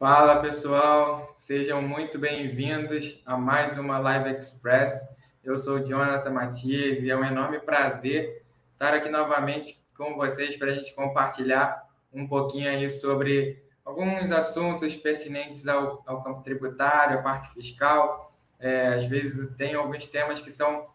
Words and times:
Fala 0.00 0.40
pessoal, 0.40 1.36
sejam 1.42 1.82
muito 1.82 2.18
bem-vindos 2.18 3.22
a 3.26 3.36
mais 3.36 3.76
uma 3.76 3.98
Live 3.98 4.30
Express. 4.30 4.98
Eu 5.44 5.58
sou 5.58 5.84
Jonathan 5.84 6.30
Matias 6.30 7.00
e 7.00 7.10
é 7.10 7.14
um 7.14 7.22
enorme 7.22 7.60
prazer 7.60 8.42
estar 8.72 8.94
aqui 8.94 9.10
novamente 9.10 9.78
com 9.94 10.16
vocês 10.16 10.56
para 10.56 10.70
a 10.70 10.74
gente 10.74 10.94
compartilhar 10.94 11.86
um 12.10 12.26
pouquinho 12.26 12.70
aí 12.70 12.88
sobre 12.88 13.62
alguns 13.84 14.32
assuntos 14.32 14.96
pertinentes 14.96 15.68
ao, 15.68 16.02
ao 16.06 16.22
campo 16.22 16.42
tributário, 16.42 17.18
à 17.18 17.22
parte 17.22 17.52
fiscal. 17.52 18.32
É, 18.58 18.94
às 18.94 19.04
vezes 19.04 19.54
tem 19.56 19.74
alguns 19.74 20.06
temas 20.06 20.40
que 20.40 20.50
são 20.50 20.86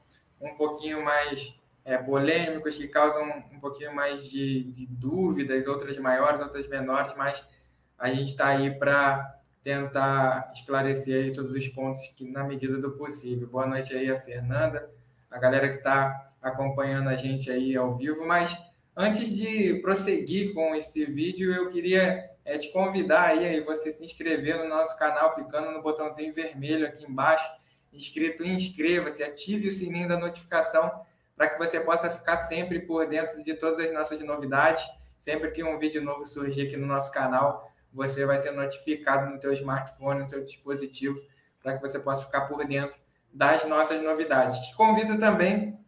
um 0.41 0.55
pouquinho 0.55 1.05
mais 1.05 1.61
é, 1.85 1.95
polêmicos, 1.95 2.75
que 2.75 2.87
causam 2.87 3.23
um 3.53 3.59
pouquinho 3.59 3.93
mais 3.93 4.27
de, 4.27 4.63
de 4.63 4.87
dúvidas, 4.87 5.67
outras 5.67 5.95
maiores, 5.99 6.41
outras 6.41 6.67
menores, 6.67 7.13
mas 7.15 7.47
a 7.97 8.09
gente 8.09 8.29
está 8.29 8.47
aí 8.47 8.77
para 8.77 9.39
tentar 9.63 10.51
esclarecer 10.53 11.33
todos 11.33 11.51
os 11.51 11.67
pontos 11.69 12.07
que 12.15 12.29
na 12.29 12.43
medida 12.43 12.77
do 12.77 12.91
possível. 12.91 13.47
Boa 13.47 13.65
noite 13.65 13.93
aí 13.93 14.11
a 14.11 14.19
Fernanda, 14.19 14.89
a 15.29 15.39
galera 15.39 15.69
que 15.69 15.77
está 15.77 16.31
acompanhando 16.41 17.09
a 17.09 17.15
gente 17.15 17.49
aí 17.49 17.75
ao 17.75 17.95
vivo, 17.95 18.25
mas 18.27 18.55
antes 18.95 19.35
de 19.35 19.79
prosseguir 19.81 20.53
com 20.53 20.75
esse 20.75 21.05
vídeo, 21.05 21.53
eu 21.53 21.69
queria 21.69 22.29
é, 22.45 22.57
te 22.57 22.71
convidar 22.71 23.23
aí, 23.23 23.45
aí 23.45 23.61
você 23.61 23.91
se 23.91 24.05
inscrever 24.05 24.57
no 24.57 24.69
nosso 24.69 24.97
canal, 24.97 25.33
clicando 25.33 25.71
no 25.71 25.81
botãozinho 25.81 26.31
vermelho 26.31 26.85
aqui 26.85 27.03
embaixo, 27.03 27.49
inscrito, 27.91 28.43
inscreva-se, 28.43 29.23
ative 29.23 29.67
o 29.67 29.71
sininho 29.71 30.07
da 30.07 30.17
notificação 30.17 30.91
para 31.35 31.49
que 31.49 31.57
você 31.57 31.79
possa 31.79 32.09
ficar 32.09 32.37
sempre 32.37 32.79
por 32.79 33.07
dentro 33.07 33.43
de 33.43 33.53
todas 33.55 33.85
as 33.85 33.93
nossas 33.93 34.21
novidades. 34.21 34.85
Sempre 35.19 35.51
que 35.51 35.63
um 35.63 35.77
vídeo 35.79 36.03
novo 36.03 36.25
surgir 36.25 36.67
aqui 36.67 36.77
no 36.77 36.85
nosso 36.85 37.11
canal, 37.11 37.71
você 37.95 38.25
vai 38.25 38.37
ser 38.37 38.51
notificado 38.51 39.31
no 39.31 39.39
teu 39.39 39.53
smartphone, 39.53 40.19
no 40.19 40.27
seu 40.27 40.43
dispositivo, 40.43 41.17
para 41.63 41.77
que 41.77 41.81
você 41.81 41.97
possa 41.97 42.25
ficar 42.25 42.41
por 42.41 42.67
dentro 42.67 42.99
das 43.33 43.65
nossas 43.65 44.03
novidades. 44.03 44.59
Te 44.59 44.75
convido 44.75 45.17
também 45.17 45.79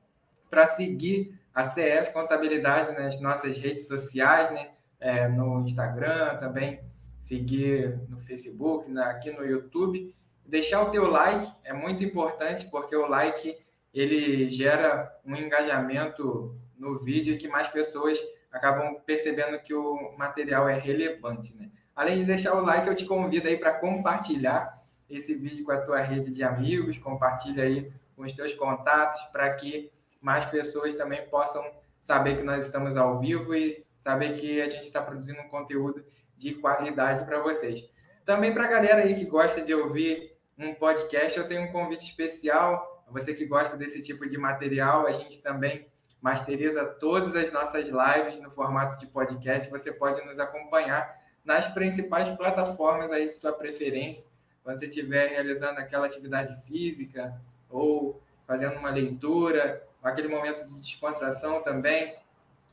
para 0.49 0.65
seguir 0.67 1.37
a 1.53 1.63
CF 1.67 2.13
Contabilidade 2.13 2.93
nas 2.93 3.19
nossas 3.19 3.59
redes 3.59 3.87
sociais, 3.87 4.49
né? 4.51 4.71
É, 4.99 5.27
no 5.27 5.61
Instagram 5.61 6.37
também, 6.37 6.79
seguir 7.19 7.99
no 8.09 8.17
Facebook, 8.17 8.89
na, 8.89 9.11
aqui 9.11 9.29
no 9.29 9.45
YouTube. 9.45 10.11
Deixar 10.45 10.81
o 10.81 10.89
teu 10.89 11.07
like 11.07 11.51
é 11.63 11.73
muito 11.73 12.03
importante, 12.03 12.65
porque 12.71 12.95
o 12.95 13.05
like 13.05 13.57
ele 13.93 14.49
gera 14.49 15.13
um 15.25 15.35
engajamento 15.35 16.57
no 16.77 16.97
vídeo 16.97 17.37
que 17.37 17.47
mais 17.47 17.67
pessoas 17.67 18.17
acabam 18.51 18.95
percebendo 19.05 19.59
que 19.59 19.73
o 19.73 20.15
material 20.17 20.67
é 20.67 20.77
relevante, 20.77 21.55
né? 21.55 21.69
Além 21.95 22.19
de 22.19 22.25
deixar 22.25 22.55
o 22.55 22.61
like, 22.61 22.87
eu 22.87 22.95
te 22.95 23.05
convido 23.05 23.47
aí 23.47 23.57
para 23.57 23.73
compartilhar 23.73 24.77
esse 25.09 25.33
vídeo 25.33 25.65
com 25.65 25.71
a 25.71 25.81
tua 25.81 25.99
rede 25.99 26.31
de 26.31 26.43
amigos, 26.43 26.97
compartilha 26.97 27.63
aí 27.63 27.91
com 28.15 28.23
os 28.23 28.33
teus 28.33 28.53
contatos 28.53 29.21
para 29.31 29.51
que 29.53 29.91
mais 30.21 30.45
pessoas 30.45 30.93
também 30.95 31.27
possam 31.29 31.63
saber 32.01 32.35
que 32.35 32.43
nós 32.43 32.65
estamos 32.65 32.97
ao 32.97 33.19
vivo 33.19 33.55
e 33.55 33.85
saber 33.99 34.37
que 34.37 34.61
a 34.61 34.69
gente 34.69 34.83
está 34.83 35.01
produzindo 35.01 35.41
um 35.41 35.49
conteúdo 35.49 36.05
de 36.35 36.53
qualidade 36.53 37.25
para 37.25 37.41
vocês. 37.41 37.89
Também 38.25 38.53
para 38.53 38.65
a 38.65 38.67
galera 38.67 39.01
aí 39.03 39.15
que 39.15 39.25
gosta 39.25 39.61
de 39.61 39.73
ouvir 39.73 40.37
um 40.57 40.73
podcast, 40.73 41.37
eu 41.37 41.47
tenho 41.47 41.63
um 41.63 41.71
convite 41.71 42.03
especial. 42.03 43.05
Você 43.09 43.33
que 43.33 43.45
gosta 43.45 43.77
desse 43.77 44.01
tipo 44.01 44.27
de 44.27 44.37
material, 44.37 45.07
a 45.07 45.11
gente 45.11 45.41
também 45.41 45.87
masteriza 46.21 46.85
todas 46.85 47.35
as 47.35 47.51
nossas 47.51 47.85
lives 47.85 48.39
no 48.39 48.49
formato 48.49 48.99
de 48.99 49.07
podcast. 49.07 49.69
Você 49.69 49.91
pode 49.91 50.23
nos 50.25 50.39
acompanhar 50.39 51.21
nas 51.43 51.67
principais 51.67 52.29
plataformas 52.31 53.11
aí 53.11 53.27
de 53.27 53.33
sua 53.33 53.53
preferência, 53.53 54.27
quando 54.63 54.79
você 54.79 54.87
estiver 54.87 55.29
realizando 55.29 55.79
aquela 55.79 56.05
atividade 56.05 56.61
física 56.63 57.39
ou 57.69 58.21
fazendo 58.45 58.77
uma 58.77 58.89
leitura, 58.89 59.81
aquele 60.03 60.27
momento 60.27 60.65
de 60.67 60.73
descontração 60.75 61.61
também, 61.61 62.15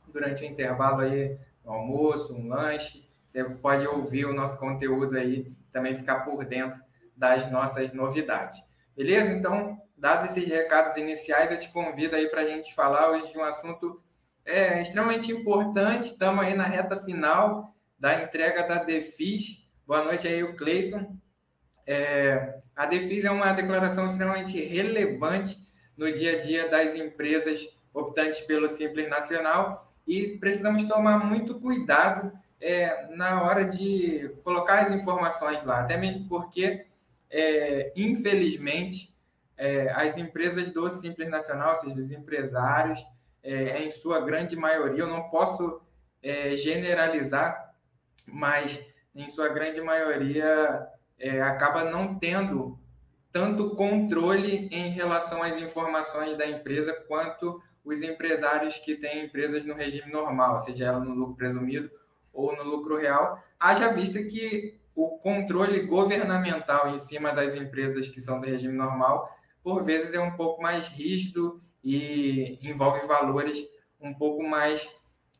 durante 0.07 0.43
o 0.43 0.45
intervalo 0.45 1.01
aí, 1.01 1.37
um 1.65 1.71
almoço, 1.71 2.33
um 2.33 2.49
lanche, 2.49 3.07
você 3.27 3.43
pode 3.43 3.85
ouvir 3.87 4.25
o 4.25 4.33
nosso 4.33 4.57
conteúdo 4.57 5.17
aí, 5.17 5.51
também 5.71 5.95
ficar 5.95 6.21
por 6.21 6.45
dentro 6.45 6.79
das 7.15 7.49
nossas 7.51 7.93
novidades. 7.93 8.61
Beleza? 8.95 9.31
Então, 9.33 9.77
dados 9.97 10.31
esses 10.31 10.47
recados 10.47 10.95
iniciais, 10.95 11.51
eu 11.51 11.57
te 11.57 11.69
convido 11.69 12.15
aí 12.15 12.27
para 12.29 12.41
a 12.41 12.47
gente 12.47 12.73
falar 12.73 13.09
hoje 13.11 13.31
de 13.31 13.37
um 13.37 13.43
assunto 13.43 14.01
é, 14.45 14.81
extremamente 14.81 15.31
importante. 15.31 16.11
Estamos 16.11 16.45
aí 16.45 16.55
na 16.55 16.63
reta 16.63 17.01
final 17.01 17.75
da 17.99 18.21
entrega 18.21 18.67
da 18.67 18.83
DEFIS. 18.83 19.67
Boa 19.85 20.03
noite 20.03 20.27
aí, 20.27 20.43
o 20.43 20.55
Cleiton. 20.55 21.17
É, 21.85 22.59
a 22.75 22.85
DEFIS 22.85 23.25
é 23.25 23.31
uma 23.31 23.51
declaração 23.51 24.07
extremamente 24.07 24.59
relevante 24.59 25.57
no 25.97 26.11
dia 26.11 26.37
a 26.37 26.39
dia 26.39 26.69
das 26.69 26.95
empresas 26.95 27.67
optantes 27.93 28.41
pelo 28.41 28.67
Simples 28.67 29.09
Nacional 29.09 29.93
e 30.07 30.37
precisamos 30.37 30.85
tomar 30.85 31.19
muito 31.25 31.59
cuidado 31.59 32.31
é, 32.59 33.07
na 33.15 33.43
hora 33.43 33.65
de 33.65 34.31
colocar 34.43 34.79
as 34.79 34.91
informações 34.91 35.63
lá, 35.63 35.81
até 35.81 35.97
mesmo 35.97 36.27
porque, 36.27 36.85
é, 37.37 37.91
infelizmente, 37.97 39.13
é, 39.57 39.91
as 39.91 40.15
empresas 40.15 40.71
do 40.71 40.89
Simples 40.89 41.29
Nacional, 41.29 41.71
ou 41.71 41.75
seja, 41.75 41.99
os 41.99 42.11
empresários, 42.11 43.05
é, 43.43 43.83
em 43.83 43.91
sua 43.91 44.21
grande 44.21 44.55
maioria, 44.55 45.01
eu 45.01 45.07
não 45.07 45.29
posso 45.29 45.81
é, 46.23 46.55
generalizar, 46.55 47.75
mas 48.25 48.79
em 49.13 49.27
sua 49.27 49.49
grande 49.49 49.81
maioria 49.81 50.87
é, 51.19 51.41
acaba 51.41 51.83
não 51.83 52.17
tendo 52.17 52.79
tanto 53.33 53.75
controle 53.75 54.69
em 54.71 54.91
relação 54.91 55.43
às 55.43 55.57
informações 55.57 56.37
da 56.37 56.47
empresa 56.47 56.93
quanto 57.05 57.61
os 57.83 58.01
empresários 58.01 58.77
que 58.77 58.95
têm 58.95 59.25
empresas 59.25 59.65
no 59.65 59.73
regime 59.73 60.09
normal, 60.09 60.61
seja 60.61 60.85
ela 60.85 60.99
no 61.01 61.13
lucro 61.13 61.35
presumido 61.35 61.91
ou 62.33 62.55
no 62.55 62.63
lucro 62.63 62.97
real, 62.97 63.43
haja 63.59 63.91
vista 63.91 64.23
que 64.23 64.79
o 64.95 65.17
controle 65.19 65.81
governamental 65.81 66.89
em 66.89 66.99
cima 66.99 67.33
das 67.33 67.53
empresas 67.53 68.07
que 68.07 68.21
são 68.21 68.39
do 68.39 68.47
regime 68.47 68.73
normal, 68.73 69.29
por 69.61 69.83
vezes 69.83 70.13
é 70.13 70.19
um 70.19 70.35
pouco 70.35 70.61
mais 70.61 70.87
rígido 70.87 71.61
e 71.83 72.57
envolve 72.61 73.05
valores 73.05 73.57
um 73.99 74.13
pouco 74.13 74.41
mais 74.41 74.87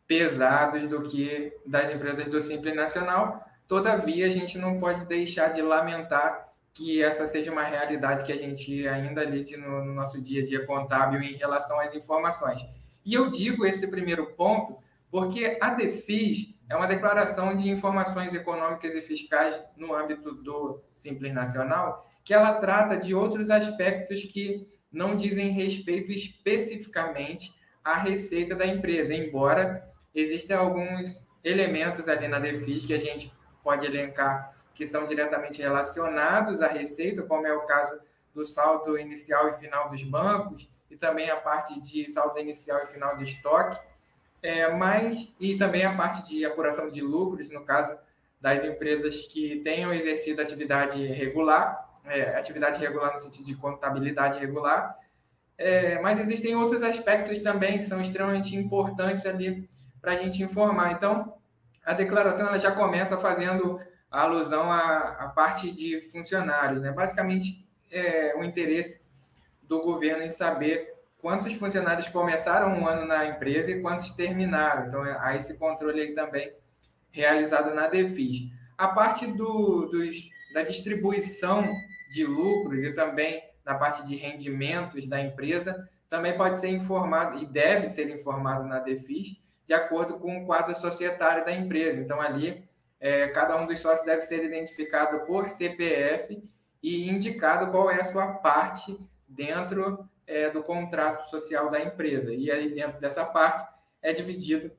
pesados 0.08 0.88
do 0.88 1.02
que 1.02 1.54
das 1.66 1.94
empresas 1.94 2.26
do 2.26 2.42
Simples 2.42 2.76
Nacional. 2.76 3.44
Todavia, 3.68 4.28
a 4.28 4.30
gente 4.30 4.58
não 4.58 4.80
pode 4.80 5.06
deixar 5.06 5.50
de 5.50 5.62
lamentar 5.62 6.46
que 6.74 7.02
essa 7.02 7.26
seja 7.26 7.52
uma 7.52 7.64
realidade 7.64 8.26
que 8.26 8.34
a 8.34 8.38
gente 8.38 8.86
ainda 8.88 9.24
lide 9.24 9.56
no, 9.56 9.86
no 9.86 9.94
nosso 9.94 10.22
dia 10.22 10.42
a 10.42 10.46
dia 10.46 10.66
contábil 10.66 11.22
em 11.22 11.36
relação 11.36 11.80
às 11.80 11.94
informações. 11.94 12.60
E 13.06 13.14
eu 13.14 13.30
digo 13.30 13.66
esse 13.66 13.88
primeiro 13.88 14.34
ponto 14.34 14.78
porque 15.10 15.58
a 15.62 15.70
DEFIS 15.70 16.55
é 16.70 16.76
uma 16.76 16.88
declaração 16.88 17.56
de 17.56 17.70
informações 17.70 18.34
econômicas 18.34 18.94
e 18.96 19.02
fiscais 19.02 19.64
no 19.76 19.94
âmbito 19.94 20.34
do 20.34 20.82
Simples 20.96 21.34
Nacional, 21.34 22.06
que 22.24 22.34
ela 22.34 22.54
trata 22.54 22.98
de 22.98 23.14
outros 23.14 23.50
aspectos 23.50 24.24
que 24.24 24.68
não 24.92 25.16
dizem 25.16 25.52
respeito 25.52 26.12
especificamente 26.12 27.54
à 27.84 28.00
receita 28.00 28.56
da 28.56 28.66
empresa, 28.66 29.14
embora 29.14 29.88
existem 30.14 30.56
alguns 30.56 31.24
elementos 31.44 32.08
ali 32.08 32.28
na 32.28 32.40
DEFIS 32.40 32.86
que 32.86 32.94
a 32.94 33.00
gente 33.00 33.32
pode 33.64 33.86
elencar 33.86 34.56
que 34.76 34.86
são 34.86 35.06
diretamente 35.06 35.62
relacionados 35.62 36.62
à 36.62 36.68
receita, 36.68 37.24
como 37.24 37.48
é 37.48 37.54
o 37.54 37.66
caso 37.66 37.98
do 38.34 38.44
saldo 38.44 39.00
inicial 39.00 39.48
e 39.48 39.54
final 39.54 39.90
dos 39.90 40.04
bancos, 40.04 40.70
e 40.92 40.98
também 40.98 41.30
a 41.30 41.38
parte 41.38 41.80
de 41.80 42.12
saldo 42.12 42.38
inicial 42.38 42.82
e 42.84 42.86
final 42.86 43.16
de 43.16 43.24
estoque, 43.24 43.80
é, 44.46 44.72
mas, 44.72 45.34
e 45.40 45.58
também 45.58 45.84
a 45.84 45.96
parte 45.96 46.24
de 46.30 46.46
apuração 46.46 46.92
de 46.92 47.02
lucros, 47.02 47.50
no 47.50 47.66
caso 47.66 47.98
das 48.40 48.64
empresas 48.64 49.26
que 49.26 49.60
tenham 49.64 49.92
exercido 49.92 50.40
atividade 50.40 51.04
regular, 51.08 51.92
é, 52.06 52.38
atividade 52.38 52.80
regular 52.80 53.14
no 53.14 53.20
sentido 53.20 53.44
de 53.44 53.56
contabilidade 53.56 54.40
regular, 54.40 55.00
é, 55.58 56.00
mas 56.00 56.20
existem 56.20 56.56
outros 56.56 56.84
aspectos 56.84 57.42
também 57.42 57.80
que 57.80 57.86
são 57.86 58.00
extremamente 58.00 58.56
importantes 58.56 59.26
ali 59.26 59.68
para 60.00 60.12
a 60.12 60.16
gente 60.16 60.44
informar. 60.44 60.92
Então, 60.92 61.34
a 61.84 61.94
declaração 61.94 62.48
ela 62.48 62.60
já 62.60 62.72
começa 62.72 63.18
fazendo 63.18 63.80
alusão 64.12 64.72
à, 64.72 65.16
à 65.22 65.30
parte 65.30 65.72
de 65.72 66.02
funcionários, 66.12 66.84
né? 66.84 66.92
Basicamente, 66.92 67.68
é 67.92 68.36
o 68.38 68.44
interesse 68.44 69.02
do 69.64 69.82
governo 69.82 70.24
em 70.24 70.30
saber 70.30 70.94
quantos 71.26 71.54
funcionários 71.54 72.08
começaram 72.08 72.80
um 72.80 72.88
ano 72.88 73.08
na 73.08 73.26
empresa 73.26 73.72
e 73.72 73.82
quantos 73.82 74.12
terminaram. 74.12 74.86
Então, 74.86 75.04
é, 75.04 75.18
há 75.20 75.36
esse 75.36 75.56
controle 75.56 76.00
aí 76.00 76.14
também 76.14 76.54
realizado 77.10 77.74
na 77.74 77.88
DEFIS. 77.88 78.52
A 78.78 78.90
parte 78.90 79.26
do, 79.26 79.88
dos, 79.88 80.30
da 80.54 80.62
distribuição 80.62 81.68
de 82.12 82.24
lucros 82.24 82.84
e 82.84 82.94
também 82.94 83.42
na 83.66 83.74
parte 83.74 84.06
de 84.06 84.16
rendimentos 84.16 85.08
da 85.08 85.20
empresa 85.20 85.90
também 86.12 86.38
pode 86.38 86.60
ser 86.60 86.68
informado 86.68 87.40
e 87.40 87.48
deve 87.48 87.88
ser 87.88 88.08
informado 88.12 88.68
na 88.68 88.78
DEFIS, 88.78 89.42
de 89.66 89.74
acordo 89.74 90.20
com 90.20 90.44
o 90.44 90.46
quadro 90.46 90.76
societário 90.76 91.44
da 91.44 91.52
empresa. 91.52 92.00
Então, 92.00 92.22
ali, 92.22 92.70
é, 93.00 93.30
cada 93.30 93.60
um 93.60 93.66
dos 93.66 93.80
sócios 93.80 94.06
deve 94.06 94.22
ser 94.22 94.44
identificado 94.46 95.26
por 95.26 95.50
CPF 95.50 96.40
e 96.84 97.10
indicado 97.10 97.72
qual 97.72 97.90
é 97.90 98.00
a 98.00 98.04
sua 98.04 98.28
parte 98.28 98.96
dentro 99.28 100.08
é, 100.28 100.50
do 100.50 100.64
contrato 100.64 101.30
social 101.30 101.70
da 101.70 101.82
empresa. 101.82 102.34
E 102.34 102.52
aí, 102.52 102.74
dentro 102.74 103.00
dessa 103.00 103.26
parte, 103.26 103.68
é 104.02 104.14
dividido 104.14 104.72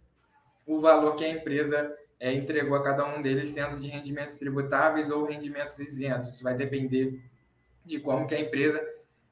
o 0.66 0.78
valor 0.80 1.14
que 1.16 1.24
a 1.24 1.28
empresa 1.28 1.96
é, 2.18 2.32
entregou 2.32 2.76
a 2.76 2.82
cada 2.82 3.04
um 3.04 3.22
deles, 3.22 3.50
sendo 3.50 3.76
de 3.76 3.88
rendimentos 3.88 4.38
tributáveis 4.38 5.10
ou 5.10 5.24
rendimentos 5.24 5.78
isentos. 5.78 6.30
Isso 6.30 6.42
vai 6.42 6.54
depender 6.54 7.22
de 7.84 8.00
como 8.00 8.26
que 8.26 8.34
a 8.34 8.40
empresa 8.40 8.84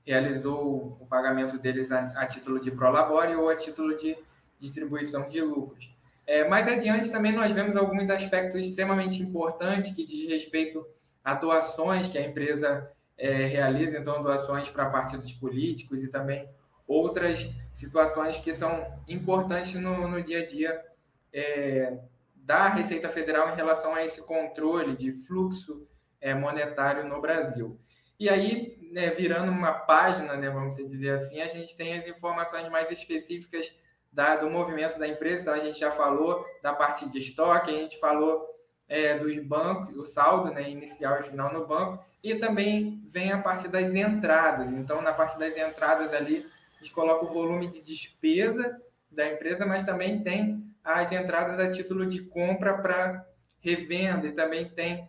realizou 0.06 0.98
o 1.00 1.06
pagamento 1.06 1.58
deles 1.58 1.90
a, 1.90 2.06
a 2.20 2.26
título 2.26 2.60
de 2.60 2.70
prolabore 2.70 3.34
ou 3.34 3.48
a 3.48 3.56
título 3.56 3.96
de 3.96 4.16
distribuição 4.58 5.28
de 5.28 5.40
lucros. 5.40 5.94
É, 6.26 6.46
mais 6.48 6.66
adiante 6.68 7.10
também 7.10 7.32
nós 7.32 7.52
vemos 7.52 7.76
alguns 7.76 8.08
aspectos 8.08 8.66
extremamente 8.66 9.22
importantes 9.22 9.94
que 9.94 10.04
diz 10.04 10.28
respeito 10.28 10.86
a 11.22 11.34
doações 11.34 12.08
que 12.08 12.18
a 12.18 12.26
empresa 12.26 12.90
é, 13.16 13.32
realiza, 13.46 13.98
então 13.98 14.22
doações 14.22 14.68
para 14.68 14.90
partidos 14.90 15.32
políticos 15.32 16.02
e 16.02 16.08
também 16.08 16.48
outras 16.86 17.50
situações 17.72 18.38
que 18.38 18.52
são 18.52 18.86
importantes 19.08 19.74
no, 19.74 20.06
no 20.08 20.22
dia 20.22 20.40
a 20.40 20.46
dia 20.46 20.84
é, 21.32 21.98
da 22.34 22.68
Receita 22.68 23.08
Federal 23.08 23.50
em 23.50 23.56
relação 23.56 23.94
a 23.94 24.04
esse 24.04 24.22
controle 24.22 24.94
de 24.94 25.12
fluxo 25.12 25.86
é, 26.20 26.34
monetário 26.34 27.08
no 27.08 27.20
Brasil. 27.20 27.78
E 28.18 28.28
aí, 28.28 28.78
né, 28.92 29.10
virando 29.10 29.50
uma 29.50 29.72
página, 29.72 30.36
né, 30.36 30.48
vamos 30.50 30.76
dizer 30.76 31.10
assim, 31.10 31.40
a 31.40 31.48
gente 31.48 31.76
tem 31.76 31.98
as 31.98 32.06
informações 32.06 32.68
mais 32.68 32.90
específicas 32.90 33.74
da, 34.12 34.36
do 34.36 34.48
movimento 34.48 34.98
da 34.98 35.08
empresa. 35.08 35.42
Então, 35.42 35.54
a 35.54 35.58
gente 35.58 35.78
já 35.78 35.90
falou 35.90 36.44
da 36.62 36.72
parte 36.72 37.08
de 37.08 37.18
estoque, 37.18 37.70
a 37.70 37.74
gente 37.74 37.98
falou 37.98 38.46
é, 38.88 39.18
dos 39.18 39.36
bancos, 39.38 39.96
o 39.96 40.04
saldo 40.04 40.52
né, 40.52 40.70
inicial 40.70 41.18
e 41.18 41.22
final 41.22 41.52
no 41.52 41.66
banco, 41.66 42.04
e 42.24 42.34
também 42.36 43.02
vem 43.06 43.30
a 43.30 43.38
parte 43.38 43.68
das 43.68 43.94
entradas. 43.94 44.72
Então, 44.72 45.02
na 45.02 45.12
parte 45.12 45.38
das 45.38 45.54
entradas 45.58 46.14
ali, 46.14 46.46
a 46.74 46.82
gente 46.82 46.90
coloca 46.90 47.26
o 47.26 47.28
volume 47.28 47.66
de 47.66 47.82
despesa 47.82 48.80
da 49.10 49.28
empresa, 49.28 49.66
mas 49.66 49.82
também 49.82 50.22
tem 50.22 50.64
as 50.82 51.12
entradas 51.12 51.60
a 51.60 51.70
título 51.70 52.06
de 52.06 52.22
compra 52.22 52.78
para 52.78 53.28
revenda 53.60 54.26
e 54.26 54.32
também 54.32 54.70
tem 54.70 55.06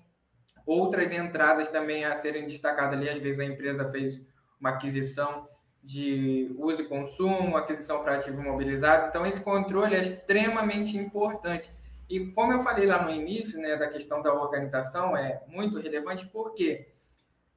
outras 0.65 1.09
entradas 1.13 1.69
também 1.69 2.03
a 2.03 2.17
serem 2.17 2.45
destacadas 2.45 2.99
ali. 2.99 3.07
Às 3.07 3.21
vezes 3.21 3.39
a 3.39 3.45
empresa 3.45 3.89
fez 3.89 4.21
uma 4.59 4.71
aquisição 4.71 5.47
de 5.81 6.53
uso 6.57 6.81
e 6.81 6.85
consumo, 6.85 7.55
aquisição 7.55 8.03
para 8.03 8.15
ativo 8.15 8.41
imobilizado. 8.41 9.07
Então, 9.07 9.25
esse 9.25 9.39
controle 9.39 9.95
é 9.95 10.01
extremamente 10.01 10.97
importante. 10.97 11.71
E 12.09 12.27
como 12.31 12.51
eu 12.51 12.59
falei 12.59 12.85
lá 12.85 13.01
no 13.05 13.09
início, 13.09 13.57
né, 13.57 13.77
da 13.77 13.87
questão 13.87 14.21
da 14.21 14.33
organização, 14.33 15.15
é 15.15 15.41
muito 15.47 15.79
relevante 15.79 16.27
porque 16.27 16.93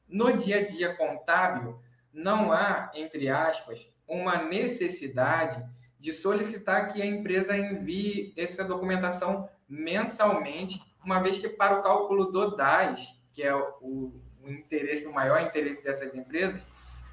no 0.09 0.33
dia 0.33 0.61
a 0.61 0.67
dia 0.67 0.97
contábil 0.97 1.81
não 2.13 2.53
há, 2.53 2.91
entre 2.95 3.29
aspas, 3.29 3.89
uma 4.07 4.43
necessidade 4.43 5.63
de 6.01 6.13
solicitar 6.13 6.93
que 6.93 7.03
a 7.03 7.07
empresa 7.07 7.57
envie 7.57 8.33
essa 8.37 8.65
documentação 8.65 9.49
mensalmente, 9.69 10.81
uma 11.05 11.21
vez 11.21 11.39
que 11.39 11.49
para 11.49 11.79
o 11.79 11.83
cálculo 11.83 12.27
do 12.27 12.57
DAS, 12.57 13.21
que 13.33 13.43
é 13.43 13.55
o, 13.55 14.13
o 14.43 14.49
interesse, 14.49 15.07
o 15.07 15.13
maior 15.13 15.41
interesse 15.43 15.85
dessas 15.85 16.15
empresas, 16.15 16.63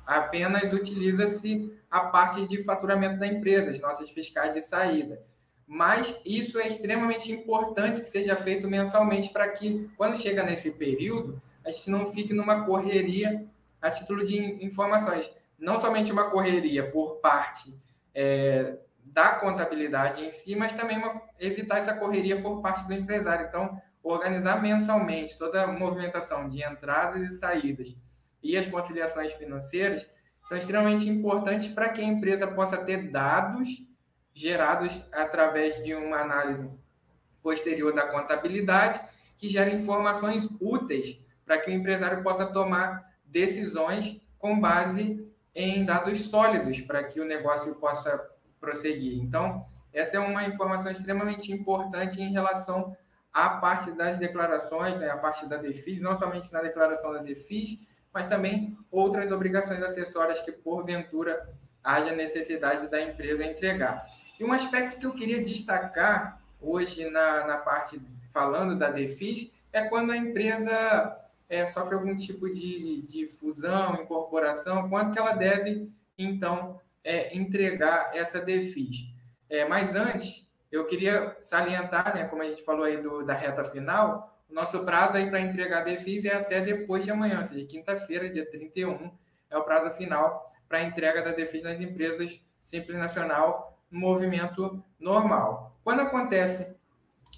apenas 0.06 0.72
utiliza-se 0.72 1.74
a 1.90 2.02
parte 2.02 2.48
de 2.48 2.64
faturamento 2.64 3.20
da 3.20 3.28
empresa, 3.28 3.72
as 3.72 3.80
notas 3.80 4.10
fiscais 4.10 4.54
de 4.54 4.62
saída. 4.62 5.22
Mas 5.68 6.22
isso 6.24 6.60
é 6.60 6.68
extremamente 6.68 7.32
importante 7.32 8.02
que 8.02 8.08
seja 8.08 8.36
feito 8.36 8.68
mensalmente 8.68 9.30
para 9.30 9.50
que, 9.50 9.90
quando 9.98 10.18
chega 10.18 10.44
nesse 10.44 10.72
período, 10.72 11.42
a 11.66 11.72
gente 11.72 11.90
não 11.90 12.06
fique 12.06 12.34
numa 12.34 12.66
correria 12.66 13.46
a 13.82 13.90
título 13.90 14.24
de 14.24 14.38
informações. 14.64 15.34
Não 15.58 15.80
somente 15.80 16.12
uma 16.12 16.30
correria 16.30 16.90
por 16.92 17.16
parte 17.16 17.74
é, 18.14 18.78
da 19.04 19.34
contabilidade 19.34 20.24
em 20.24 20.32
si, 20.32 20.56
mas 20.56 20.74
também 20.74 20.98
uma, 20.98 21.22
evitar 21.40 21.80
essa 21.80 21.94
correria 21.94 22.42
por 22.42 22.62
parte 22.62 22.86
do 22.88 22.94
empresário. 22.94 23.48
Então, 23.48 23.82
organizar 24.04 24.62
mensalmente 24.62 25.38
toda 25.38 25.64
a 25.64 25.68
movimentação 25.68 26.48
de 26.48 26.64
entradas 26.64 27.24
e 27.24 27.38
saídas 27.38 27.98
e 28.44 28.56
as 28.56 28.68
conciliações 28.68 29.34
financeiras 29.34 30.08
são 30.48 30.56
extremamente 30.56 31.10
importantes 31.10 31.68
para 31.68 31.90
que 31.90 32.02
a 32.02 32.04
empresa 32.04 32.46
possa 32.46 32.78
ter 32.78 33.10
dados 33.10 33.84
gerados 34.32 35.02
através 35.12 35.84
de 35.84 35.96
uma 35.96 36.18
análise 36.18 36.70
posterior 37.42 37.94
da 37.94 38.06
contabilidade 38.06 39.02
que 39.38 39.50
gera 39.50 39.72
informações 39.72 40.48
úteis 40.60 41.25
para 41.46 41.60
que 41.60 41.70
o 41.70 41.74
empresário 41.74 42.24
possa 42.24 42.46
tomar 42.46 43.14
decisões 43.26 44.20
com 44.38 44.60
base 44.60 45.26
em 45.54 45.86
dados 45.86 46.30
sólidos 46.30 46.82
para 46.82 47.04
que 47.04 47.22
o 47.22 47.26
negócio 47.26 47.74
possa 47.76 48.30
prosseguir. 48.60 49.22
Então, 49.22 49.66
essa 49.94 50.18
é 50.18 50.20
uma 50.20 50.44
informação 50.44 50.92
extremamente 50.92 51.52
importante 51.54 52.22
em 52.22 52.32
relação 52.32 52.96
à 53.32 53.50
parte 53.50 53.92
das 53.92 54.18
declarações, 54.18 54.98
né, 54.98 55.10
a 55.10 55.18
parte 55.18 55.48
da 55.48 55.58
DEFIS, 55.58 56.02
não 56.02 56.18
somente 56.18 56.52
na 56.52 56.62
declaração 56.62 57.14
da 57.14 57.20
DEFIS, 57.20 57.80
mas 58.14 58.28
também 58.28 58.78
outras 58.92 59.32
obrigações 59.32 59.82
acessórias 59.82 60.42
que, 60.42 60.52
porventura, 60.52 61.50
haja 61.84 62.16
necessidade 62.16 62.90
da 62.90 63.02
empresa 63.02 63.46
entregar. 63.46 64.06
E 64.40 64.44
um 64.44 64.52
aspecto 64.52 65.00
que 65.00 65.06
eu 65.06 65.14
queria 65.14 65.42
destacar 65.42 66.42
hoje 66.60 67.10
na, 67.10 67.46
na 67.46 67.58
parte 67.58 68.02
falando 68.32 68.78
da 68.78 68.90
DEFIS 68.90 69.52
é 69.72 69.84
quando 69.84 70.12
a 70.12 70.18
empresa 70.18 71.25
é, 71.50 71.66
sofre 71.66 71.96
algum 71.96 72.16
tipo 72.16 72.50
de, 72.50 73.02
de 73.04 73.28
fusão, 73.28 74.02
incorporação, 74.02 74.90
quanto 74.90 75.14
que 75.14 75.20
ela 75.20 75.34
deve, 75.34 75.92
então, 76.18 76.80
é, 77.04 77.36
entregar 77.36 78.16
essa 78.16 78.40
DEFIS. 78.40 79.14
É, 79.50 79.66
mas 79.66 79.96
antes, 79.96 80.52
eu 80.72 80.86
queria 80.86 81.38
salientar, 81.42 82.16
né, 82.16 82.26
como 82.26 82.42
a 82.42 82.46
gente 82.46 82.64
falou 82.64 82.84
aí 82.84 83.02
do, 83.02 83.24
da 83.24 83.34
reta 83.34 83.64
final, 83.64 84.36
o 84.50 84.54
nosso 84.54 84.84
prazo 84.84 85.18
aí 85.18 85.30
para 85.30 85.40
entregar 85.40 85.82
a 85.82 85.84
DEFIS 85.84 86.26
é 86.26 86.36
até 86.36 86.62
depois 86.62 87.04
de 87.04 87.12
amanhã, 87.12 87.40
ou 87.40 87.46
seja, 87.46 87.66
quinta-feira, 87.66 88.30
dia 88.30 88.50
31, 88.50 89.12
é 89.50 89.58
o 89.58 89.64
prazo 89.64 89.96
final 89.96 90.50
para 90.68 90.84
entrega 90.84 91.22
da 91.22 91.32
DEFIS 91.32 91.64
nas 91.64 91.80
empresas 91.80 92.42
Simples 92.62 92.98
Nacional 92.98 93.80
movimento 93.90 94.84
normal. 95.00 95.80
Quando 95.84 96.02
acontece 96.02 96.76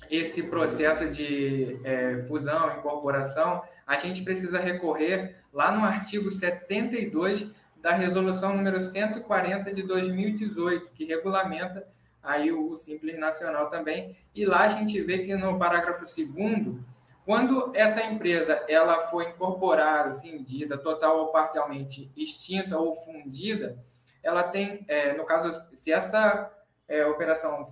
esse 0.09 0.43
processo 0.43 1.09
de 1.09 1.79
é, 1.83 2.23
fusão, 2.27 2.77
incorporação, 2.77 3.61
a 3.85 3.97
gente 3.97 4.23
precisa 4.23 4.59
recorrer 4.59 5.37
lá 5.53 5.71
no 5.71 5.83
artigo 5.83 6.29
72 6.29 7.47
da 7.81 7.91
resolução 7.91 8.55
número 8.55 8.81
140 8.81 9.73
de 9.73 9.83
2018, 9.83 10.91
que 10.93 11.05
regulamenta 11.05 11.87
aí 12.21 12.51
o 12.51 12.75
Simples 12.75 13.17
Nacional 13.17 13.69
também. 13.69 14.17
E 14.35 14.45
lá 14.45 14.61
a 14.61 14.67
gente 14.67 14.99
vê 15.01 15.19
que 15.19 15.35
no 15.35 15.57
parágrafo 15.57 16.03
2 16.03 16.77
quando 17.25 17.73
essa 17.75 18.01
empresa 18.03 18.63
ela 18.69 19.01
foi 19.01 19.25
incorporada, 19.25 20.11
cindida, 20.11 20.77
total 20.77 21.19
ou 21.19 21.27
parcialmente 21.27 22.09
extinta 22.15 22.77
ou 22.77 22.93
fundida, 22.93 23.77
ela 24.23 24.43
tem, 24.43 24.85
é, 24.87 25.13
no 25.13 25.25
caso, 25.25 25.51
se 25.73 25.91
essa 25.91 26.49
é, 26.87 27.05
operação 27.05 27.67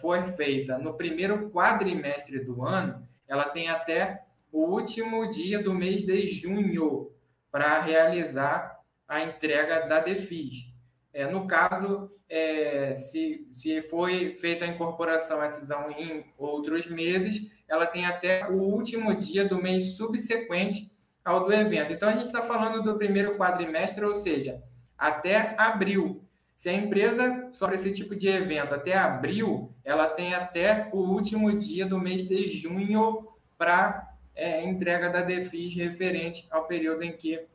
for 0.00 0.24
feita 0.36 0.78
no 0.78 0.94
primeiro 0.94 1.50
quadrimestre 1.50 2.40
do 2.40 2.64
ano, 2.64 3.06
ela 3.28 3.44
tem 3.48 3.68
até 3.68 4.22
o 4.52 4.60
último 4.64 5.28
dia 5.28 5.62
do 5.62 5.74
mês 5.74 6.02
de 6.02 6.26
junho 6.26 7.10
para 7.50 7.80
realizar 7.80 8.80
a 9.08 9.22
entrega 9.22 9.86
da 9.86 10.00
DEFIS. 10.00 10.72
É, 11.12 11.26
no 11.26 11.46
caso, 11.46 12.10
é, 12.28 12.94
se, 12.94 13.48
se 13.52 13.80
foi 13.82 14.34
feita 14.34 14.64
a 14.64 14.68
incorporação 14.68 15.40
a 15.40 15.48
cisão 15.48 15.90
em 15.90 16.26
outros 16.36 16.86
meses, 16.88 17.50
ela 17.68 17.86
tem 17.86 18.04
até 18.04 18.48
o 18.48 18.60
último 18.60 19.14
dia 19.14 19.48
do 19.48 19.60
mês 19.60 19.96
subsequente 19.96 20.94
ao 21.24 21.44
do 21.44 21.52
evento. 21.52 21.92
Então, 21.92 22.08
a 22.08 22.12
gente 22.12 22.26
está 22.26 22.42
falando 22.42 22.82
do 22.82 22.96
primeiro 22.96 23.36
quadrimestre, 23.36 24.04
ou 24.04 24.14
seja, 24.14 24.62
até 24.96 25.54
abril. 25.58 26.25
Se 26.56 26.70
a 26.70 26.72
empresa 26.72 27.50
sofre 27.52 27.76
esse 27.76 27.92
tipo 27.92 28.16
de 28.16 28.28
evento 28.28 28.74
até 28.74 28.96
abril, 28.96 29.70
ela 29.84 30.08
tem 30.08 30.34
até 30.34 30.88
o 30.92 30.98
último 30.98 31.56
dia 31.56 31.84
do 31.84 31.98
mês 31.98 32.26
de 32.26 32.48
junho 32.48 33.28
para 33.58 34.10
é, 34.34 34.64
entrega 34.64 35.10
da 35.10 35.22
DEFIS 35.22 35.74
referente 35.76 36.46
ao 36.50 36.66
período 36.66 37.02
em 37.02 37.12
que 37.12 37.46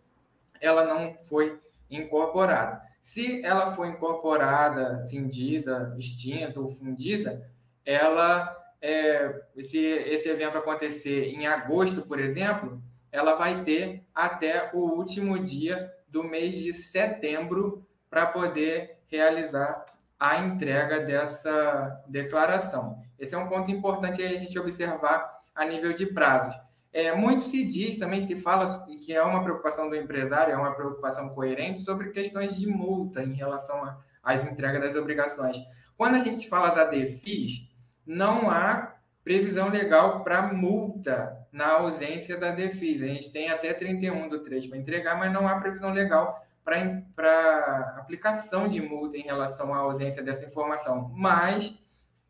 ela 0.60 0.86
não 0.86 1.16
foi 1.28 1.60
incorporada. 1.90 2.82
Se 3.02 3.44
ela 3.44 3.74
foi 3.74 3.90
incorporada, 3.90 5.04
cindida, 5.04 5.96
extinta 5.98 6.60
ou 6.60 6.70
fundida, 6.70 7.50
ela, 7.84 8.56
é, 8.80 9.42
se 9.64 9.80
esse 9.80 10.30
evento 10.30 10.58
acontecer 10.58 11.26
em 11.26 11.48
agosto, 11.48 12.04
por 12.04 12.20
exemplo, 12.20 12.80
ela 13.12 13.34
vai 13.34 13.64
ter 13.64 14.04
até 14.14 14.70
o 14.74 14.80
último 14.80 15.40
dia 15.40 15.92
do 16.08 16.24
mês 16.24 16.54
de 16.54 16.72
setembro 16.74 17.84
para 18.12 18.28
poder 18.28 19.00
realizar 19.08 19.86
a 20.20 20.38
entrega 20.38 21.00
dessa 21.00 22.04
declaração. 22.08 23.00
Esse 23.18 23.34
é 23.34 23.38
um 23.38 23.48
ponto 23.48 23.72
importante 23.72 24.22
a 24.22 24.28
gente 24.28 24.60
observar 24.60 25.36
a 25.56 25.66
nível 25.66 25.94
de 25.94 26.06
prazos. 26.06 26.54
É, 26.94 27.16
muito 27.16 27.44
se 27.44 27.64
diz, 27.64 27.98
também 27.98 28.22
se 28.22 28.36
fala 28.36 28.86
que 28.86 29.14
é 29.14 29.24
uma 29.24 29.42
preocupação 29.42 29.90
do 29.90 29.96
empresário, 29.96 30.54
é 30.54 30.58
uma 30.58 30.76
preocupação 30.76 31.30
coerente 31.30 31.82
sobre 31.82 32.12
questões 32.12 32.56
de 32.56 32.68
multa 32.68 33.24
em 33.24 33.34
relação 33.34 33.96
às 34.22 34.44
entregas 34.44 34.82
das 34.82 34.96
obrigações. 34.96 35.58
Quando 35.98 36.16
a 36.16 36.20
gente 36.20 36.50
fala 36.50 36.70
da 36.70 36.84
DEFIS, 36.84 37.70
não 38.06 38.50
há 38.50 38.96
previsão 39.24 39.70
legal 39.70 40.24
para 40.24 40.54
multa 40.54 41.38
na 41.52 41.68
ausência 41.68 42.38
da 42.38 42.52
DEFIS. 42.52 43.02
A 43.04 43.08
gente 43.08 43.32
tem 43.32 43.50
até 43.50 43.74
31 43.74 44.28
do 44.28 44.44
3 44.44 44.68
para 44.68 44.78
entregar, 44.78 45.18
mas 45.18 45.32
não 45.32 45.48
há 45.48 45.60
previsão 45.60 45.92
legal 45.92 46.46
para 46.64 47.96
aplicação 47.98 48.68
de 48.68 48.82
multa 48.82 49.18
em 49.18 49.24
relação 49.24 49.74
à 49.74 49.78
ausência 49.78 50.24
dessa 50.24 50.46
informação. 50.46 51.12
Mas, 51.16 51.78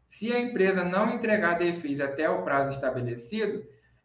se 0.07 0.31
a 0.31 0.39
empresa 0.39 0.83
não 0.83 1.15
entregar 1.15 1.51
a 1.51 1.57
DEFIS 1.57 1.99
até 1.99 2.29
o 2.29 2.43
prazo 2.43 2.75
estabelecido, 2.75 3.63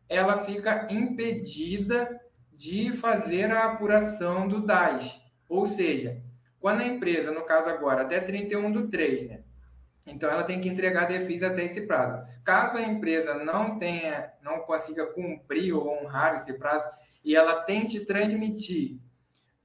ela 0.09 0.39
fica 0.39 0.87
impedida 0.91 2.21
de 2.53 2.93
fazer 2.93 3.53
a 3.53 3.65
apuração 3.73 4.49
do 4.49 4.65
DAS. 4.65 5.21
Ou 5.49 5.67
seja, 5.67 6.23
quando 6.59 6.81
a 6.81 6.87
empresa, 6.87 7.31
no 7.31 7.45
caso 7.45 7.69
agora, 7.69 8.03
até 8.03 8.21
31 8.21 8.73
do 8.73 8.89
3, 8.89 9.29
né? 9.29 9.43
Então 10.07 10.31
ela 10.31 10.45
tem 10.45 10.61
que 10.61 10.69
entregar 10.69 11.03
a 11.03 11.07
DEFIS 11.07 11.43
até 11.43 11.65
esse 11.65 11.83
prazo. 11.83 12.25
Caso 12.45 12.77
a 12.77 12.83
empresa 12.83 13.35
não 13.35 13.77
tenha, 13.79 14.33
não 14.41 14.61
consiga 14.61 15.07
cumprir 15.07 15.73
ou 15.75 15.89
honrar 15.89 16.37
esse 16.37 16.53
prazo 16.53 16.89
e 17.25 17.35
ela 17.35 17.63
tente 17.63 18.07
transmitir 18.07 19.01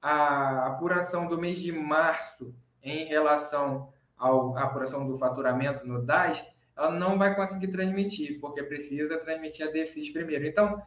a 0.01 0.67
apuração 0.67 1.27
do 1.27 1.38
mês 1.38 1.60
de 1.60 1.72
março 1.72 2.53
em 2.81 3.05
relação 3.05 3.93
à 4.17 4.63
apuração 4.63 5.05
do 5.05 5.17
faturamento 5.17 5.86
no 5.86 6.01
DAS, 6.01 6.43
ela 6.75 6.91
não 6.91 7.17
vai 7.17 7.36
conseguir 7.36 7.67
transmitir, 7.67 8.39
porque 8.39 8.63
precisa 8.63 9.17
transmitir 9.17 9.67
a 9.67 9.72
DEFIS 9.72 10.12
primeiro. 10.12 10.46
Então, 10.46 10.81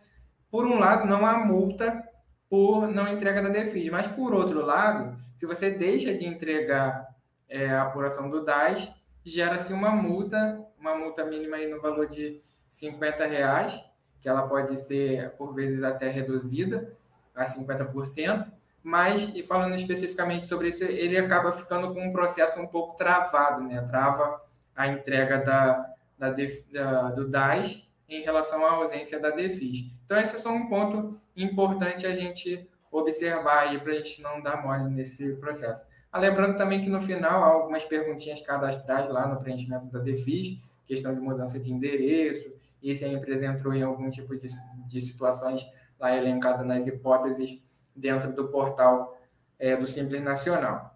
por 0.51 0.67
um 0.67 0.79
lado, 0.79 1.07
não 1.07 1.25
há 1.25 1.39
multa 1.39 2.03
por 2.49 2.87
não 2.89 3.09
entrega 3.09 3.43
da 3.43 3.49
DEFIS, 3.49 3.91
mas 3.91 4.07
por 4.07 4.35
outro 4.35 4.65
lado, 4.65 5.17
se 5.37 5.47
você 5.47 5.71
deixa 5.71 6.15
de 6.15 6.27
entregar 6.27 7.09
é, 7.49 7.71
a 7.71 7.83
apuração 7.83 8.29
do 8.29 8.45
DAS, 8.45 8.93
gera-se 9.25 9.73
uma 9.73 9.91
multa, 9.91 10.61
uma 10.79 10.95
multa 10.97 11.25
mínima 11.25 11.57
aí 11.57 11.69
no 11.69 11.81
valor 11.81 12.07
de 12.07 12.41
50 12.71 13.27
reais, 13.27 13.81
que 14.21 14.29
ela 14.29 14.49
pode 14.49 14.77
ser, 14.79 15.31
por 15.37 15.55
vezes, 15.55 15.83
até 15.83 16.09
reduzida 16.09 16.97
a 17.35 17.45
50%, 17.45 18.51
mas, 18.85 19.35
e 19.35 19.43
falando 19.43 19.75
especificamente 19.75 20.45
sobre 20.45 20.69
isso, 20.69 20.85
ele 20.85 21.17
acaba 21.17 21.51
ficando 21.51 21.95
com 21.95 22.07
um 22.07 22.13
processo 22.13 22.61
um 22.61 22.67
pouco 22.67 22.99
travado, 22.99 23.65
né? 23.65 23.81
Trava 23.89 24.43
a 24.77 24.87
entrega 24.87 25.39
da, 25.39 25.95
da, 26.19 26.31
da 26.71 27.11
do 27.11 27.27
DAS 27.27 27.89
em 28.07 28.21
relação 28.21 28.63
à 28.67 28.73
ausência 28.73 29.19
da 29.19 29.31
DEFIS. 29.31 29.87
Então, 30.05 30.19
esse 30.19 30.37
é 30.37 30.39
só 30.39 30.53
um 30.53 30.69
ponto 30.69 31.19
importante 31.35 32.07
a 32.07 32.13
gente 32.13 32.69
observar 32.93 33.69
aí 33.69 33.81
para 33.81 33.93
a 33.93 33.97
gente 33.97 34.21
não 34.21 34.43
dar 34.43 34.63
mole 34.63 34.91
nesse 34.91 35.33
processo. 35.37 35.83
Ah, 36.13 36.21
lembrando 36.21 36.55
também 36.55 36.83
que 36.83 36.91
no 36.91 37.01
final 37.01 37.43
há 37.43 37.47
algumas 37.47 37.85
perguntinhas 37.85 38.43
cadastrais 38.43 39.09
lá 39.09 39.27
no 39.27 39.41
preenchimento 39.41 39.87
da 39.87 39.99
DEFIS, 39.99 40.61
questão 40.85 41.15
de 41.15 41.21
mudança 41.23 41.59
de 41.59 41.73
endereço, 41.73 42.53
e 42.83 42.95
se 42.95 43.03
a 43.03 43.09
empresa 43.09 43.47
entrou 43.47 43.73
em 43.73 43.83
algum 43.83 44.11
tipo 44.11 44.37
de, 44.37 44.47
de 44.87 45.01
situações 45.01 45.67
lá 45.99 46.15
elencada 46.15 46.63
nas 46.63 46.87
hipóteses 46.87 47.64
dentro 47.95 48.33
do 48.33 48.49
portal 48.49 49.19
é, 49.59 49.77
do 49.77 49.87
Simples 49.87 50.23
Nacional. 50.23 50.95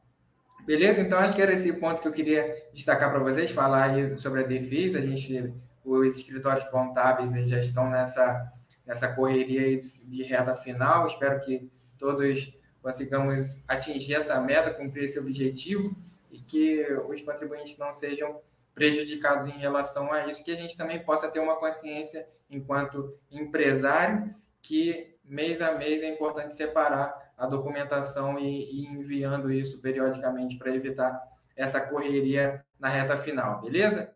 Beleza? 0.65 1.01
Então, 1.01 1.19
acho 1.19 1.35
que 1.35 1.41
era 1.41 1.53
esse 1.53 1.73
ponto 1.73 2.03
que 2.03 2.09
eu 2.09 2.13
queria 2.13 2.55
destacar 2.75 3.11
para 3.11 3.21
vocês, 3.21 3.51
falar 3.51 4.19
sobre 4.19 4.43
a 4.43 4.47
DEFIS. 4.47 4.95
A 4.97 5.01
gente, 5.01 5.55
os 5.85 6.17
escritórios 6.17 6.65
contábeis 6.65 7.33
já 7.49 7.59
estão 7.59 7.89
nessa, 7.89 8.53
nessa 8.85 9.09
correria 9.09 9.81
de 10.05 10.23
reta 10.25 10.55
final. 10.55 11.07
Espero 11.07 11.41
que 11.41 11.71
todos 11.97 12.53
consigamos 12.83 13.59
atingir 13.67 14.15
essa 14.15 14.39
meta, 14.41 14.71
cumprir 14.71 15.05
esse 15.05 15.19
objetivo 15.19 15.97
e 16.31 16.39
que 16.39 16.85
os 17.09 17.21
contribuintes 17.23 17.79
não 17.79 17.95
sejam 17.95 18.41
prejudicados 18.75 19.47
em 19.47 19.59
relação 19.59 20.13
a 20.13 20.27
isso, 20.27 20.45
que 20.45 20.53
a 20.53 20.57
gente 20.57 20.77
também 20.77 21.03
possa 21.03 21.29
ter 21.29 21.41
uma 21.41 21.57
consciência 21.57 22.29
enquanto 22.51 23.19
empresário 23.31 24.31
que 24.63 25.17
mês 25.25 25.61
a 25.61 25.73
mês 25.73 26.03
é 26.03 26.09
importante 26.09 26.55
separar 26.55 27.33
a 27.37 27.47
documentação 27.47 28.39
e, 28.39 28.83
e 28.83 28.87
enviando 28.87 29.53
isso 29.53 29.81
periodicamente 29.81 30.57
para 30.57 30.75
evitar 30.75 31.21
essa 31.55 31.81
correria 31.81 32.65
na 32.79 32.89
reta 32.89 33.17
final, 33.17 33.61
beleza? 33.61 34.13